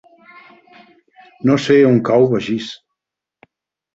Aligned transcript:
No 1.49 1.57
sé 1.65 1.77
on 1.91 2.01
cau 2.09 2.25
Begís. 2.31 2.71